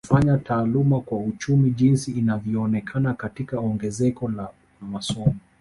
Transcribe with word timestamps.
Kufanywa 0.07 0.37
taaluma 0.37 1.01
kwa 1.01 1.17
uchumi 1.19 1.71
jinsi 1.71 2.11
inavyoonekana 2.11 3.13
katika 3.13 3.59
ongezeko 3.59 4.29
la 4.29 4.49
masomo 4.81 5.35